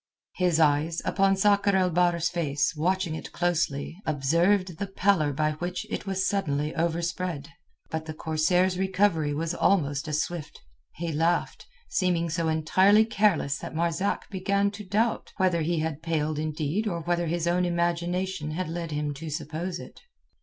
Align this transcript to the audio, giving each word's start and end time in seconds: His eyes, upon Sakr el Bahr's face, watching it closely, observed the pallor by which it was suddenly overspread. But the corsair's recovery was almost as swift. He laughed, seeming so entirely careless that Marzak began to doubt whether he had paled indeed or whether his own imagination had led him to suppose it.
His 0.37 0.59
eyes, 0.59 0.99
upon 1.05 1.35
Sakr 1.37 1.75
el 1.75 1.91
Bahr's 1.91 2.27
face, 2.27 2.73
watching 2.75 3.13
it 3.13 3.31
closely, 3.31 4.01
observed 4.03 4.79
the 4.79 4.87
pallor 4.87 5.31
by 5.31 5.51
which 5.51 5.85
it 5.91 6.07
was 6.07 6.27
suddenly 6.27 6.73
overspread. 6.73 7.49
But 7.91 8.05
the 8.07 8.15
corsair's 8.15 8.79
recovery 8.79 9.31
was 9.31 9.53
almost 9.53 10.07
as 10.07 10.19
swift. 10.23 10.59
He 10.95 11.11
laughed, 11.13 11.67
seeming 11.87 12.31
so 12.31 12.47
entirely 12.47 13.05
careless 13.05 13.59
that 13.59 13.75
Marzak 13.75 14.27
began 14.31 14.71
to 14.71 14.83
doubt 14.83 15.33
whether 15.37 15.61
he 15.61 15.81
had 15.81 16.01
paled 16.01 16.39
indeed 16.39 16.87
or 16.87 17.01
whether 17.01 17.27
his 17.27 17.45
own 17.45 17.63
imagination 17.63 18.49
had 18.53 18.69
led 18.69 18.89
him 18.89 19.13
to 19.13 19.29
suppose 19.29 19.77
it. 19.79 20.01